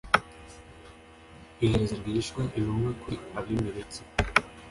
[1.59, 4.01] yohereza rwihishwa intumwa kuri abimeleki